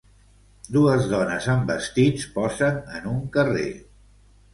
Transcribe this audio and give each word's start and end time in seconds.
Dues 0.77 1.03
dones 1.11 1.49
amb 1.55 1.69
vestits 1.71 2.25
posen 2.39 2.81
en 3.01 3.05
un 3.13 3.21
carrer. 3.37 3.67